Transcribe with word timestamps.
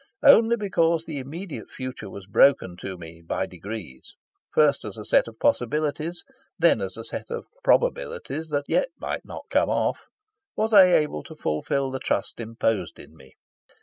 Only 0.23 0.55
because 0.57 1.05
the 1.05 1.19
immediate 1.19 1.69
future 1.69 2.09
was 2.09 2.25
broken 2.25 2.75
to 2.77 2.97
me 2.97 3.21
by 3.21 3.45
degrees, 3.45 4.15
first 4.49 4.83
as 4.83 4.97
a 4.97 5.05
set 5.05 5.27
of 5.27 5.37
possibilities, 5.37 6.23
then 6.57 6.81
as 6.81 6.97
a 6.97 7.03
set 7.03 7.29
of 7.29 7.45
probabilities 7.63 8.49
that 8.49 8.65
yet 8.67 8.87
might 8.97 9.25
not 9.25 9.45
come 9.51 9.69
off, 9.69 10.07
was 10.55 10.73
I 10.73 10.85
able 10.85 11.21
to 11.25 11.35
fulfil 11.35 11.91
the 11.91 11.99
trust 11.99 12.39
imposed 12.39 12.97
in 12.97 13.15
me. 13.15 13.35